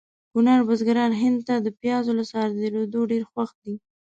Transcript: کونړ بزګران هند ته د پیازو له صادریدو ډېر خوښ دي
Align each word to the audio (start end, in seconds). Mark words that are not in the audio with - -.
کونړ 0.31 0.59
بزګران 0.67 1.11
هند 1.21 1.39
ته 1.47 1.55
د 1.59 1.67
پیازو 1.81 2.11
له 2.19 2.23
صادریدو 2.31 3.01
ډېر 3.11 3.23
خوښ 3.31 3.51
دي 3.63 3.75